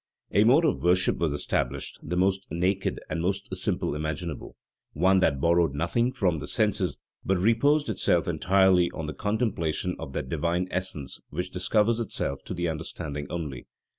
[0.31, 4.55] A mode of worship was established, the most naked and most simple imaginable;
[4.93, 10.13] one that borrowed nothing from the senses, but reposed itself entirely on the contemplation of
[10.13, 13.67] that divine essence which discovers itself to the understanding only.